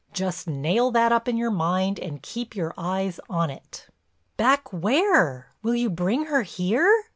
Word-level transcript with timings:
Just 0.13 0.47
nail 0.47 0.89
that 0.89 1.11
up 1.11 1.27
in 1.27 1.37
your 1.37 1.51
mind 1.51 1.99
and 1.99 2.23
keep 2.23 2.55
your 2.55 2.73
eyes 2.75 3.19
on 3.29 3.51
it." 3.51 3.87
"Back 4.35 4.73
where? 4.73 5.51
Will 5.61 5.75
you 5.75 5.91
bring 5.91 6.25
her 6.25 6.41
here?" 6.41 6.91